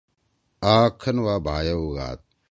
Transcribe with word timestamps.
آ 0.73 0.75
کھن 1.01 1.17
وا 1.25 1.35
بھائے 1.45 1.73
ہُوگاد۔ 1.77 2.19